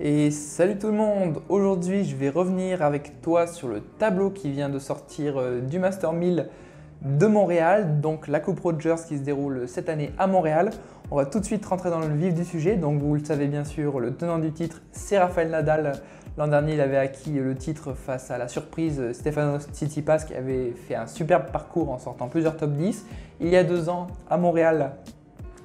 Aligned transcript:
Et 0.00 0.30
salut 0.30 0.78
tout 0.78 0.86
le 0.86 0.92
monde 0.92 1.42
Aujourd'hui 1.48 2.04
je 2.04 2.14
vais 2.14 2.28
revenir 2.28 2.82
avec 2.82 3.20
toi 3.20 3.48
sur 3.48 3.66
le 3.66 3.80
tableau 3.80 4.30
qui 4.30 4.48
vient 4.48 4.68
de 4.68 4.78
sortir 4.78 5.38
euh, 5.38 5.60
du 5.60 5.80
Master 5.80 6.12
1000 6.12 6.48
de 7.02 7.26
Montréal, 7.26 8.00
donc 8.00 8.28
la 8.28 8.38
Coupe 8.38 8.60
Rogers 8.60 8.94
qui 9.08 9.18
se 9.18 9.22
déroule 9.24 9.66
cette 9.66 9.88
année 9.88 10.12
à 10.16 10.28
Montréal. 10.28 10.70
On 11.10 11.16
va 11.16 11.26
tout 11.26 11.40
de 11.40 11.44
suite 11.44 11.66
rentrer 11.66 11.90
dans 11.90 11.98
le 11.98 12.14
vif 12.14 12.32
du 12.32 12.44
sujet, 12.44 12.76
donc 12.76 13.00
vous 13.00 13.12
le 13.16 13.24
savez 13.24 13.48
bien 13.48 13.64
sûr, 13.64 13.98
le 13.98 14.14
tenant 14.14 14.38
du 14.38 14.52
titre 14.52 14.82
c'est 14.92 15.18
Rafael 15.18 15.50
Nadal. 15.50 16.00
L'an 16.36 16.46
dernier 16.46 16.74
il 16.74 16.80
avait 16.80 16.96
acquis 16.96 17.32
le 17.32 17.56
titre 17.56 17.92
face 17.94 18.30
à 18.30 18.38
la 18.38 18.46
surprise 18.46 19.02
Stefanos 19.12 19.66
Tsitsipas 19.72 20.18
qui 20.18 20.34
avait 20.34 20.74
fait 20.86 20.94
un 20.94 21.08
superbe 21.08 21.50
parcours 21.50 21.90
en 21.90 21.98
sortant 21.98 22.28
plusieurs 22.28 22.56
top 22.56 22.70
10. 22.70 23.04
Il 23.40 23.48
y 23.48 23.56
a 23.56 23.64
deux 23.64 23.88
ans 23.88 24.06
à 24.30 24.36
Montréal, 24.36 24.92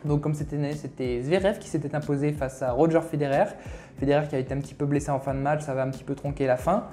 donc 0.05 0.21
comme 0.21 0.33
cette 0.33 0.53
année, 0.53 0.73
c'était 0.73 1.21
Zverev 1.21 1.59
qui 1.59 1.67
s'était 1.67 1.95
imposé 1.95 2.31
face 2.31 2.61
à 2.61 2.71
Roger 2.71 3.01
Federer. 3.01 3.45
Federer 3.97 4.27
qui 4.27 4.35
a 4.35 4.39
été 4.39 4.53
un 4.53 4.59
petit 4.59 4.73
peu 4.73 4.85
blessé 4.85 5.11
en 5.11 5.19
fin 5.19 5.33
de 5.33 5.39
match, 5.39 5.61
ça 5.61 5.73
va 5.73 5.83
un 5.83 5.89
petit 5.89 6.03
peu 6.03 6.15
tronquer 6.15 6.45
la 6.45 6.57
fin. 6.57 6.85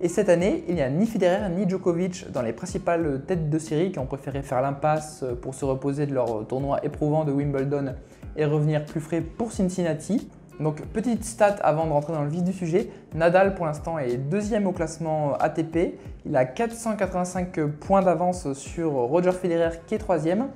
Et 0.00 0.08
cette 0.08 0.28
année, 0.28 0.64
il 0.68 0.74
n'y 0.74 0.82
a 0.82 0.90
ni 0.90 1.06
Federer 1.06 1.48
ni 1.50 1.68
Djokovic 1.68 2.30
dans 2.32 2.42
les 2.42 2.52
principales 2.52 3.22
têtes 3.26 3.48
de 3.48 3.58
série 3.58 3.92
qui 3.92 3.98
ont 3.98 4.06
préféré 4.06 4.42
faire 4.42 4.60
l'impasse 4.60 5.24
pour 5.40 5.54
se 5.54 5.64
reposer 5.64 6.06
de 6.06 6.14
leur 6.14 6.46
tournoi 6.46 6.84
éprouvant 6.84 7.24
de 7.24 7.32
Wimbledon 7.32 7.94
et 8.36 8.44
revenir 8.44 8.84
plus 8.84 9.00
frais 9.00 9.20
pour 9.20 9.52
Cincinnati. 9.52 10.28
Donc 10.60 10.80
petite 10.86 11.24
stat 11.24 11.56
avant 11.62 11.86
de 11.86 11.90
rentrer 11.90 12.12
dans 12.12 12.22
le 12.22 12.28
vif 12.28 12.44
du 12.44 12.52
sujet, 12.52 12.88
Nadal 13.14 13.54
pour 13.54 13.66
l'instant 13.66 13.98
est 13.98 14.16
deuxième 14.16 14.66
au 14.68 14.72
classement 14.72 15.34
ATP, 15.38 15.98
il 16.26 16.36
a 16.36 16.44
485 16.44 17.60
points 17.80 18.02
d'avance 18.02 18.52
sur 18.52 18.92
Roger 18.92 19.32
Federer 19.32 19.78
qui 19.86 19.96
est 19.96 19.98
troisième. 19.98 20.48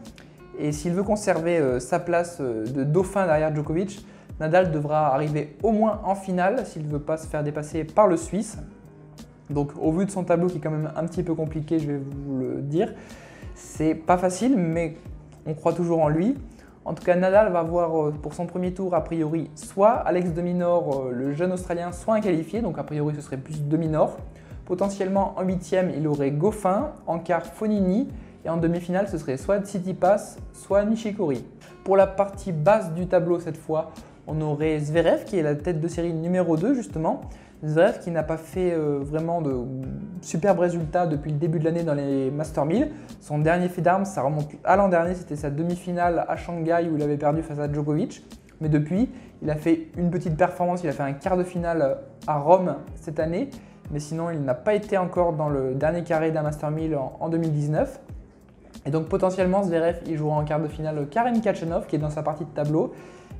Et 0.58 0.72
s'il 0.72 0.92
veut 0.92 1.04
conserver 1.04 1.58
euh, 1.58 1.78
sa 1.78 2.00
place 2.00 2.38
euh, 2.40 2.66
de 2.66 2.82
dauphin 2.82 3.26
derrière 3.26 3.54
Djokovic, 3.54 4.04
Nadal 4.40 4.72
devra 4.72 5.14
arriver 5.14 5.56
au 5.62 5.70
moins 5.70 6.00
en 6.04 6.16
finale 6.16 6.66
s'il 6.66 6.82
ne 6.82 6.88
veut 6.88 7.00
pas 7.00 7.16
se 7.16 7.28
faire 7.28 7.44
dépasser 7.44 7.84
par 7.84 8.08
le 8.08 8.16
Suisse. 8.16 8.58
Donc 9.50 9.70
au 9.80 9.92
vu 9.92 10.04
de 10.04 10.10
son 10.10 10.24
tableau 10.24 10.48
qui 10.48 10.58
est 10.58 10.60
quand 10.60 10.70
même 10.70 10.90
un 10.96 11.04
petit 11.06 11.22
peu 11.22 11.34
compliqué, 11.34 11.78
je 11.78 11.86
vais 11.86 11.98
vous 11.98 12.38
le 12.38 12.60
dire, 12.60 12.92
c'est 13.54 13.94
pas 13.94 14.18
facile, 14.18 14.56
mais 14.56 14.96
on 15.46 15.54
croit 15.54 15.72
toujours 15.72 16.02
en 16.02 16.08
lui. 16.08 16.36
En 16.84 16.94
tout 16.94 17.04
cas, 17.04 17.14
Nadal 17.14 17.52
va 17.52 17.62
voir 17.62 18.08
euh, 18.08 18.10
pour 18.10 18.34
son 18.34 18.46
premier 18.46 18.74
tour, 18.74 18.94
a 18.94 19.04
priori, 19.04 19.50
soit 19.54 19.90
Alex 19.90 20.32
Dominor, 20.32 21.08
le 21.12 21.32
jeune 21.34 21.52
Australien, 21.52 21.92
soit 21.92 22.14
un 22.16 22.20
qualifié, 22.20 22.62
donc 22.62 22.78
a 22.78 22.82
priori 22.82 23.14
ce 23.14 23.20
serait 23.20 23.36
plus 23.36 23.62
Dominor. 23.62 24.18
Potentiellement 24.64 25.34
en 25.36 25.44
huitième, 25.44 25.90
il 25.96 26.06
aurait 26.08 26.30
Goffin, 26.30 26.90
en 27.06 27.20
quart 27.20 27.46
Fonini, 27.46 28.08
et 28.48 28.50
en 28.50 28.56
demi-finale, 28.56 29.08
ce 29.08 29.18
serait 29.18 29.36
soit 29.36 29.60
Tsitsipas, 29.60 30.38
soit 30.54 30.82
Nishikori. 30.84 31.44
Pour 31.84 31.98
la 31.98 32.06
partie 32.06 32.50
basse 32.50 32.94
du 32.94 33.06
tableau 33.06 33.38
cette 33.40 33.58
fois, 33.58 33.92
on 34.26 34.40
aurait 34.40 34.78
Zverev 34.78 35.24
qui 35.24 35.38
est 35.38 35.42
la 35.42 35.54
tête 35.54 35.80
de 35.80 35.88
série 35.88 36.14
numéro 36.14 36.56
2 36.56 36.72
justement. 36.72 37.20
Zverev 37.62 37.98
qui 38.00 38.10
n'a 38.10 38.22
pas 38.22 38.38
fait 38.38 38.72
euh, 38.72 39.00
vraiment 39.02 39.42
de 39.42 39.54
superbes 40.22 40.60
résultats 40.60 41.06
depuis 41.06 41.30
le 41.30 41.36
début 41.36 41.58
de 41.58 41.64
l'année 41.64 41.82
dans 41.82 41.92
les 41.92 42.30
Master 42.30 42.64
1000. 42.64 42.90
Son 43.20 43.38
dernier 43.38 43.68
fait 43.68 43.82
d'armes, 43.82 44.06
ça 44.06 44.22
remonte 44.22 44.48
à 44.64 44.76
l'an 44.76 44.88
dernier, 44.88 45.14
c'était 45.14 45.36
sa 45.36 45.50
demi-finale 45.50 46.24
à 46.26 46.36
Shanghai 46.36 46.88
où 46.90 46.96
il 46.96 47.02
avait 47.02 47.18
perdu 47.18 47.42
face 47.42 47.58
à 47.58 47.70
Djokovic. 47.70 48.24
Mais 48.62 48.70
depuis, 48.70 49.10
il 49.42 49.50
a 49.50 49.56
fait 49.56 49.88
une 49.98 50.10
petite 50.10 50.38
performance, 50.38 50.82
il 50.82 50.88
a 50.88 50.92
fait 50.92 51.02
un 51.02 51.12
quart 51.12 51.36
de 51.36 51.44
finale 51.44 51.98
à 52.26 52.38
Rome 52.38 52.76
cette 52.94 53.20
année. 53.20 53.50
Mais 53.90 54.00
sinon, 54.00 54.30
il 54.30 54.40
n'a 54.40 54.54
pas 54.54 54.72
été 54.72 54.96
encore 54.96 55.34
dans 55.34 55.50
le 55.50 55.74
dernier 55.74 56.02
carré 56.02 56.30
d'un 56.30 56.42
Master 56.42 56.70
1000 56.70 56.96
en 56.96 57.28
2019. 57.28 58.00
Et 58.86 58.90
donc 58.90 59.06
potentiellement 59.06 59.62
Zverev 59.62 59.96
il 60.06 60.16
jouera 60.16 60.36
en 60.36 60.44
quart 60.44 60.60
de 60.60 60.68
finale 60.68 61.06
Karen 61.10 61.40
Kachanov 61.40 61.86
qui 61.86 61.96
est 61.96 61.98
dans 61.98 62.10
sa 62.10 62.22
partie 62.22 62.44
de 62.44 62.50
tableau. 62.50 62.92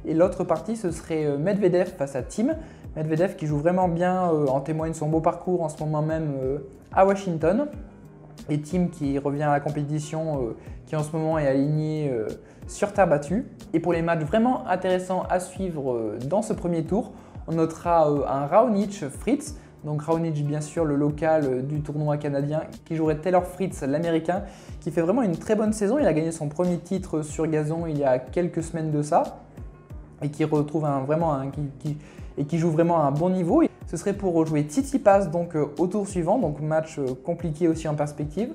Et 0.05 0.15
l'autre 0.15 0.45
partie 0.45 0.77
ce 0.77 0.91
serait 0.91 1.25
euh, 1.25 1.39
Medvedev 1.39 1.95
face 1.97 2.17
à 2.17 2.23
Tim. 2.23 2.55
Medvedev 2.97 3.37
qui 3.37 3.47
joue 3.47 3.59
vraiment 3.59 3.89
bien, 3.89 4.31
euh, 4.33 4.47
en 4.47 4.61
témoigne 4.61 4.95
son 4.95 5.09
beau 5.09 5.21
parcours 5.21 5.63
en 5.63 5.69
ce 5.69 5.83
moment 5.83 6.03
même 6.03 6.33
euh, 6.43 6.59
à 6.93 7.07
Washington. 7.07 7.67
Et 8.49 8.61
Tim 8.61 8.89
qui 8.89 9.19
revient 9.19 9.43
à 9.43 9.53
la 9.53 9.61
compétition, 9.61 10.55
qui 10.87 10.97
en 10.97 11.03
ce 11.03 11.15
moment 11.15 11.39
est 11.39 11.47
aligné 11.47 12.11
sur 12.67 12.95
terre 12.95 13.07
battue. 13.07 13.47
Et 13.75 13.81
pour 13.81 13.93
les 13.93 14.01
matchs 14.01 14.23
vraiment 14.23 14.67
intéressants 14.69 15.25
à 15.29 15.39
suivre 15.39 16.15
dans 16.25 16.41
ce 16.41 16.55
premier 16.55 16.83
tour, 16.85 17.13
on 17.47 17.53
notera 17.53 18.07
un 18.07 18.47
Raonic 18.47 19.07
Fritz. 19.11 19.57
Donc 19.85 20.03
Raonic, 20.03 20.45
bien 20.45 20.61
sûr, 20.61 20.85
le 20.85 20.97
local 20.97 21.45
euh, 21.45 21.63
du 21.63 21.81
tournoi 21.81 22.17
canadien, 22.17 22.63
qui 22.85 22.97
jouerait 22.97 23.19
Taylor 23.19 23.47
Fritz, 23.47 23.83
l'américain, 23.83 24.43
qui 24.81 24.91
fait 24.91 25.03
vraiment 25.03 25.23
une 25.23 25.37
très 25.37 25.55
bonne 25.55 25.73
saison. 25.73 25.99
Il 25.99 26.07
a 26.07 26.13
gagné 26.13 26.33
son 26.33 26.49
premier 26.49 26.79
titre 26.79 27.23
sur 27.23 27.47
gazon 27.47 27.87
il 27.87 27.99
y 27.99 28.05
a 28.05 28.19
quelques 28.19 28.63
semaines 28.63 28.91
de 28.91 29.03
ça, 29.03 29.41
et 30.21 30.31
qui 30.31 30.45
retrouve 30.45 30.87
vraiment 31.07 31.33
un, 31.33 31.51
et 32.37 32.45
qui 32.45 32.59
joue 32.59 32.71
vraiment 32.71 33.01
à 33.01 33.05
un 33.05 33.13
bon 33.13 33.31
niveau. 33.31 33.63
Ce 33.87 33.97
serait 33.97 34.15
pour 34.15 34.45
jouer 34.45 34.65
Titi 34.67 34.99
Pass 34.99 35.31
donc 35.31 35.55
euh, 35.55 35.67
au 35.79 35.87
tour 35.87 36.09
suivant, 36.09 36.39
donc 36.39 36.61
match 36.61 36.99
euh, 36.99 37.15
compliqué 37.25 37.69
aussi 37.69 37.87
en 37.87 37.95
perspective. 37.95 38.51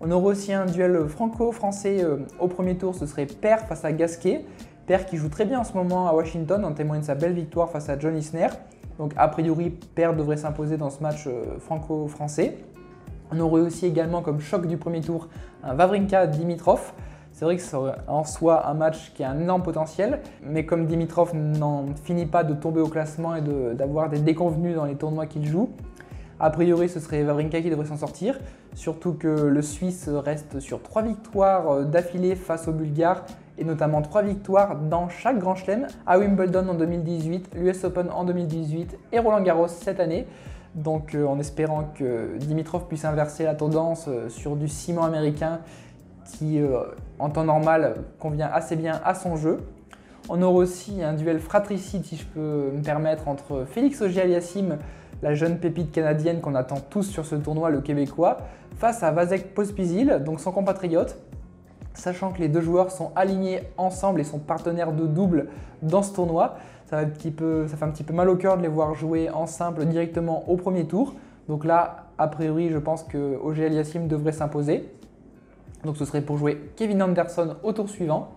On 0.00 0.12
aurait 0.12 0.30
aussi 0.30 0.52
un 0.52 0.66
duel 0.66 1.08
franco-français 1.08 2.06
au 2.38 2.46
premier 2.46 2.76
tour, 2.76 2.94
ce 2.94 3.04
serait 3.04 3.26
Père 3.26 3.66
face 3.66 3.84
à 3.84 3.90
Gasquet. 3.90 4.44
Père 4.86 5.06
qui 5.06 5.16
joue 5.16 5.28
très 5.28 5.44
bien 5.44 5.58
en 5.58 5.64
ce 5.64 5.72
moment 5.72 6.06
à 6.06 6.14
Washington, 6.14 6.64
en 6.64 6.72
témoigne 6.72 7.02
sa 7.02 7.16
belle 7.16 7.32
victoire 7.32 7.68
face 7.68 7.88
à 7.88 7.98
John 7.98 8.16
Isner. 8.16 8.46
Donc 8.98 9.12
a 9.16 9.28
priori, 9.28 9.70
Père 9.70 10.14
devrait 10.14 10.36
s'imposer 10.36 10.76
dans 10.76 10.90
ce 10.90 11.02
match 11.02 11.26
euh, 11.26 11.58
franco-français. 11.58 12.58
On 13.30 13.38
aurait 13.40 13.60
aussi 13.60 13.86
également 13.86 14.22
comme 14.22 14.40
choc 14.40 14.66
du 14.66 14.76
premier 14.76 15.00
tour 15.00 15.28
un 15.62 15.74
Vavrinka-Dimitrov. 15.74 16.92
C'est 17.32 17.44
vrai 17.44 17.56
que 17.56 17.62
c'est 17.62 17.76
en 18.08 18.24
soi 18.24 18.66
un 18.66 18.74
match 18.74 19.12
qui 19.14 19.22
a 19.22 19.30
un 19.30 19.38
énorme 19.38 19.62
potentiel, 19.62 20.20
mais 20.42 20.66
comme 20.66 20.86
Dimitrov 20.86 21.36
n'en 21.36 21.86
finit 22.02 22.26
pas 22.26 22.42
de 22.42 22.52
tomber 22.54 22.80
au 22.80 22.88
classement 22.88 23.36
et 23.36 23.42
d'avoir 23.74 24.08
des 24.08 24.18
déconvenus 24.18 24.74
dans 24.74 24.86
les 24.86 24.96
tournois 24.96 25.26
qu'il 25.26 25.46
joue, 25.46 25.70
a 26.40 26.50
priori 26.50 26.88
ce 26.88 26.98
serait 26.98 27.22
Vavrinka 27.22 27.60
qui 27.60 27.70
devrait 27.70 27.86
s'en 27.86 27.96
sortir, 27.96 28.40
surtout 28.74 29.12
que 29.12 29.28
le 29.28 29.62
Suisse 29.62 30.08
reste 30.08 30.58
sur 30.58 30.82
trois 30.82 31.02
victoires 31.02 31.70
euh, 31.70 31.84
d'affilée 31.84 32.34
face 32.34 32.66
au 32.66 32.72
Bulgare 32.72 33.24
et 33.58 33.64
notamment 33.64 34.02
trois 34.02 34.22
victoires 34.22 34.76
dans 34.76 35.08
chaque 35.08 35.38
Grand 35.38 35.54
Chelem, 35.54 35.86
à 36.06 36.18
Wimbledon 36.18 36.68
en 36.68 36.74
2018, 36.74 37.50
l'US 37.54 37.84
Open 37.84 38.08
en 38.10 38.24
2018 38.24 38.96
et 39.12 39.18
Roland 39.18 39.40
Garros 39.40 39.68
cette 39.68 40.00
année. 40.00 40.26
Donc 40.74 41.14
euh, 41.14 41.26
en 41.26 41.38
espérant 41.38 41.84
que 41.94 42.36
Dimitrov 42.38 42.86
puisse 42.86 43.04
inverser 43.04 43.44
la 43.44 43.54
tendance 43.54 44.06
euh, 44.08 44.28
sur 44.28 44.54
du 44.54 44.68
ciment 44.68 45.04
américain 45.04 45.60
qui 46.24 46.60
euh, 46.60 46.80
en 47.18 47.30
temps 47.30 47.44
normal 47.44 47.96
convient 48.18 48.50
assez 48.52 48.76
bien 48.76 49.00
à 49.04 49.14
son 49.14 49.36
jeu. 49.36 49.60
On 50.28 50.42
aura 50.42 50.58
aussi 50.58 51.02
un 51.02 51.14
duel 51.14 51.40
fratricide, 51.40 52.04
si 52.04 52.16
je 52.16 52.26
peux 52.26 52.70
me 52.74 52.82
permettre, 52.82 53.28
entre 53.28 53.64
Félix 53.64 54.02
Auger-Aliassime, 54.02 54.76
la 55.22 55.34
jeune 55.34 55.58
pépite 55.58 55.90
canadienne 55.90 56.40
qu'on 56.40 56.54
attend 56.54 56.80
tous 56.90 57.04
sur 57.04 57.24
ce 57.24 57.34
tournoi, 57.34 57.70
le 57.70 57.80
québécois, 57.80 58.36
face 58.76 59.02
à 59.02 59.10
Vasek 59.10 59.54
Pospisil, 59.54 60.22
donc 60.24 60.40
son 60.40 60.52
compatriote 60.52 61.16
sachant 61.98 62.32
que 62.32 62.38
les 62.38 62.48
deux 62.48 62.60
joueurs 62.60 62.90
sont 62.90 63.10
alignés 63.16 63.62
ensemble 63.76 64.20
et 64.20 64.24
sont 64.24 64.38
partenaires 64.38 64.92
de 64.92 65.06
double 65.06 65.48
dans 65.82 66.02
ce 66.02 66.14
tournoi. 66.14 66.56
Ça, 66.86 66.98
fait 66.98 67.04
un 67.04 67.90
petit 67.90 68.04
peu 68.04 68.14
mal 68.14 68.30
au 68.30 68.36
cœur 68.36 68.56
de 68.56 68.62
les 68.62 68.68
voir 68.68 68.94
jouer 68.94 69.28
en 69.30 69.46
simple 69.46 69.84
directement 69.84 70.48
au 70.48 70.56
premier 70.56 70.86
tour. 70.86 71.14
Donc 71.48 71.64
là, 71.64 72.06
a 72.16 72.28
priori, 72.28 72.70
je 72.70 72.78
pense 72.78 73.02
que 73.02 73.36
OGL 73.42 73.74
Yassim 73.74 74.06
devrait 74.06 74.32
s'imposer. 74.32 74.88
Donc 75.84 75.96
ce 75.96 76.04
serait 76.04 76.22
pour 76.22 76.38
jouer 76.38 76.70
Kevin 76.76 77.02
Anderson 77.02 77.56
au 77.62 77.72
tour 77.72 77.88
suivant. 77.88 78.30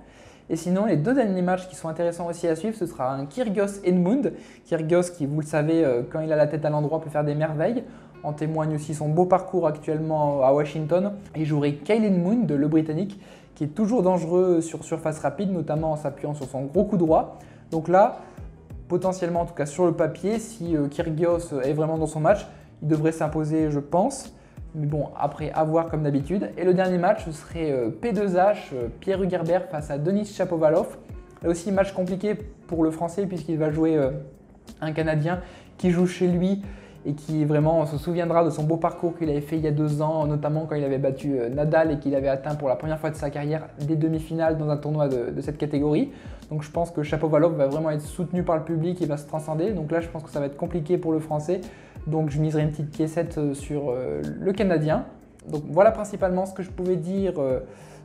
Et 0.49 0.55
sinon, 0.57 0.85
les 0.85 0.97
deux 0.97 1.13
derniers 1.13 1.41
matchs 1.41 1.69
qui 1.69 1.75
sont 1.75 1.87
intéressants 1.87 2.27
aussi 2.27 2.47
à 2.47 2.55
suivre, 2.55 2.75
ce 2.75 2.85
sera 2.85 3.13
un 3.13 3.25
Kyrgios 3.25 3.83
Edmund. 3.85 4.33
Kyrgios 4.65 5.11
qui, 5.15 5.25
vous 5.25 5.39
le 5.39 5.45
savez, 5.45 5.85
euh, 5.85 6.01
quand 6.11 6.19
il 6.19 6.31
a 6.33 6.35
la 6.35 6.47
tête 6.47 6.65
à 6.65 6.69
l'endroit, 6.69 6.99
peut 6.99 7.09
faire 7.09 7.23
des 7.23 7.35
merveilles. 7.35 7.83
En 8.23 8.33
témoigne 8.33 8.75
aussi 8.75 8.93
son 8.93 9.09
beau 9.09 9.25
parcours 9.25 9.67
actuellement 9.67 10.43
à 10.43 10.53
Washington. 10.53 11.13
Il 11.35 11.45
jouerait 11.45 11.73
Kaylin 11.73 12.17
Moon, 12.17 12.45
le 12.47 12.67
Britannique, 12.67 13.19
qui 13.55 13.63
est 13.63 13.75
toujours 13.75 14.03
dangereux 14.03 14.61
sur 14.61 14.83
surface 14.83 15.19
rapide, 15.19 15.51
notamment 15.51 15.91
en 15.91 15.95
s'appuyant 15.95 16.33
sur 16.33 16.45
son 16.45 16.65
gros 16.65 16.83
coup 16.83 16.97
droit. 16.97 17.39
Donc 17.71 17.87
là, 17.87 18.19
potentiellement, 18.87 19.41
en 19.41 19.45
tout 19.45 19.53
cas 19.53 19.65
sur 19.65 19.85
le 19.85 19.93
papier, 19.93 20.37
si 20.37 20.75
euh, 20.75 20.87
Kyrgios 20.87 21.61
est 21.63 21.73
vraiment 21.73 21.97
dans 21.97 22.07
son 22.07 22.19
match, 22.19 22.45
il 22.81 22.87
devrait 22.87 23.11
s'imposer, 23.11 23.71
je 23.71 23.79
pense. 23.79 24.33
Mais 24.75 24.85
bon, 24.85 25.09
après, 25.17 25.51
à 25.51 25.63
voir 25.63 25.89
comme 25.89 26.03
d'habitude. 26.03 26.51
Et 26.57 26.63
le 26.63 26.73
dernier 26.73 26.97
match, 26.97 27.25
ce 27.25 27.31
serait 27.31 27.71
euh, 27.71 27.89
P2H, 27.89 28.55
euh, 28.73 28.87
Pierre 28.99 29.21
Hugerbert 29.23 29.69
face 29.69 29.89
à 29.89 29.97
Denis 29.97 30.25
Chapovalov. 30.25 30.97
Là 31.41 31.49
aussi, 31.49 31.71
match 31.71 31.93
compliqué 31.93 32.35
pour 32.67 32.83
le 32.83 32.91
Français 32.91 33.25
puisqu'il 33.25 33.57
va 33.57 33.71
jouer 33.71 33.99
un 34.79 34.91
Canadien 34.91 35.39
qui 35.77 35.89
joue 35.89 36.05
chez 36.05 36.27
lui 36.27 36.61
et 37.05 37.13
qui 37.13 37.45
vraiment 37.45 37.85
se 37.85 37.97
souviendra 37.97 38.43
de 38.43 38.49
son 38.49 38.63
beau 38.63 38.77
parcours 38.77 39.17
qu'il 39.17 39.29
avait 39.29 39.41
fait 39.41 39.57
il 39.57 39.63
y 39.63 39.67
a 39.67 39.71
deux 39.71 40.01
ans, 40.01 40.27
notamment 40.27 40.65
quand 40.67 40.75
il 40.75 40.83
avait 40.83 40.97
battu 40.97 41.39
euh, 41.39 41.49
Nadal 41.49 41.91
et 41.91 41.99
qu'il 41.99 42.13
avait 42.15 42.27
atteint 42.27 42.55
pour 42.55 42.67
la 42.67 42.75
première 42.75 42.99
fois 42.99 43.09
de 43.09 43.15
sa 43.15 43.29
carrière 43.29 43.67
des 43.79 43.95
demi-finales 43.95 44.57
dans 44.57 44.69
un 44.69 44.77
tournoi 44.77 45.07
de, 45.07 45.41
cette 45.41 45.57
catégorie. 45.57 46.11
Donc 46.49 46.63
je 46.63 46.69
pense 46.69 46.91
que 46.91 47.01
Chapovalov 47.01 47.55
va 47.55 47.67
vraiment 47.67 47.89
être 47.89 48.01
soutenu 48.01 48.43
par 48.43 48.57
le 48.57 48.63
public, 48.63 48.99
il 49.01 49.07
va 49.07 49.17
se 49.17 49.27
transcender. 49.27 49.71
Donc 49.71 49.91
là, 49.91 50.01
je 50.01 50.09
pense 50.09 50.23
que 50.23 50.29
ça 50.29 50.39
va 50.39 50.45
être 50.45 50.57
compliqué 50.57 50.97
pour 50.97 51.11
le 51.11 51.19
Français. 51.19 51.61
Donc 52.07 52.29
je 52.29 52.39
miserai 52.39 52.63
une 52.63 52.71
petite 52.71 52.91
piécette 52.91 53.37
euh, 53.37 53.53
sur 53.53 53.89
euh, 53.89 54.21
le 54.39 54.53
Canadien. 54.53 55.05
Donc 55.47 55.63
voilà 55.67 55.91
principalement 55.91 56.45
ce 56.45 56.53
que 56.53 56.63
je 56.63 56.69
pouvais 56.69 56.95
dire 56.95 57.33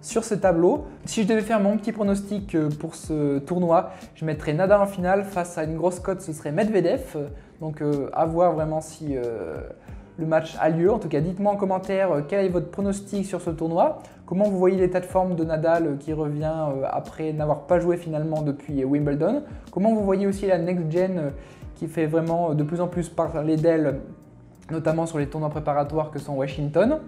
sur 0.01 0.25
ce 0.25 0.35
tableau. 0.35 0.87
Si 1.05 1.23
je 1.23 1.29
devais 1.29 1.43
faire 1.43 1.61
mon 1.61 1.77
petit 1.77 1.93
pronostic 1.93 2.57
pour 2.79 2.95
ce 2.95 3.39
tournoi, 3.41 3.91
je 4.15 4.25
mettrais 4.25 4.55
Nadal 4.55 4.81
en 4.81 4.87
finale 4.87 5.25
face 5.25 5.59
à 5.59 5.65
une 5.65 5.77
grosse 5.77 6.01
cote, 6.01 6.23
ce 6.23 6.33
serait 6.33 6.53
Medvedev. 6.53 7.29
Donc 7.61 7.83
à 8.13 8.25
voir 8.25 8.53
vraiment 8.53 8.81
si 8.81 9.17
le 10.19 10.27
match 10.27 10.57
a 10.61 10.69
lieu. 10.69 10.93
En 10.93 10.99
tout 10.99 11.09
cas, 11.09 11.21
dites-moi 11.21 11.53
en 11.53 11.57
commentaire 11.57 12.13
euh, 12.13 12.23
quel 12.27 12.45
est 12.45 12.49
votre 12.49 12.71
pronostic 12.71 13.27
sur 13.27 13.41
ce 13.41 13.51
tournoi. 13.51 13.99
Comment 14.25 14.45
vous 14.45 14.59
voyez 14.59 14.77
l'état 14.77 15.01
de 15.01 15.07
forme 15.07 15.37
de 15.37 15.45
Nadal 15.45 15.87
euh, 15.87 15.97
qui 15.97 16.13
revient 16.13 16.55
euh, 16.69 16.87
après 16.91 17.33
n'avoir 17.33 17.67
pas 17.67 17.79
joué 17.79 17.97
finalement 17.97 18.43
depuis 18.43 18.85
Wimbledon. 18.85 19.43
Comment 19.71 19.95
vous 19.95 20.05
voyez 20.05 20.27
aussi 20.27 20.47
la 20.47 20.59
next 20.59 20.91
gen 20.91 21.33
qui 21.75 21.87
fait 21.87 22.07
vraiment 22.07 22.55
de 22.55 22.65
plus 22.65 22.81
en 22.81 22.89
plus 22.89 23.09
parler 23.11 23.57
d'elle, 23.57 24.01
notamment 24.71 25.07
sur 25.07 25.19
les 25.19 25.27
tournois 25.27 25.51
préparatoires 25.51 26.11
que 26.11 26.19
sont 26.19 26.35
Washington. 26.35 27.01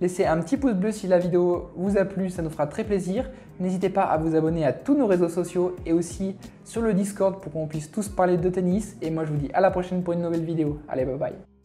Laissez 0.00 0.26
un 0.26 0.38
petit 0.40 0.56
pouce 0.56 0.74
bleu 0.74 0.92
si 0.92 1.08
la 1.08 1.18
vidéo 1.18 1.70
vous 1.76 1.98
a 1.98 2.04
plu, 2.04 2.30
ça 2.30 2.42
nous 2.42 2.50
fera 2.50 2.66
très 2.66 2.84
plaisir. 2.84 3.28
N'hésitez 3.58 3.88
pas 3.88 4.02
à 4.02 4.16
vous 4.16 4.36
abonner 4.36 4.64
à 4.64 4.72
tous 4.72 4.96
nos 4.96 5.06
réseaux 5.06 5.28
sociaux 5.28 5.74
et 5.86 5.92
aussi 5.92 6.36
sur 6.64 6.82
le 6.82 6.94
Discord 6.94 7.40
pour 7.40 7.52
qu'on 7.52 7.66
puisse 7.66 7.90
tous 7.90 8.08
parler 8.08 8.36
de 8.36 8.48
tennis. 8.48 8.96
Et 9.02 9.10
moi 9.10 9.24
je 9.24 9.32
vous 9.32 9.38
dis 9.38 9.50
à 9.52 9.60
la 9.60 9.70
prochaine 9.70 10.02
pour 10.02 10.14
une 10.14 10.22
nouvelle 10.22 10.44
vidéo. 10.44 10.78
Allez, 10.88 11.04
bye 11.04 11.16
bye 11.16 11.57